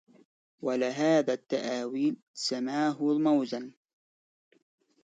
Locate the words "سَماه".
2.33-2.97